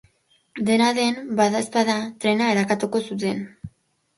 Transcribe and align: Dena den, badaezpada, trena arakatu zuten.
Dena 0.69 0.87
den, 0.99 1.19
badaezpada, 1.41 1.97
trena 2.25 2.49
arakatu 2.55 2.91
zuten. 3.05 3.45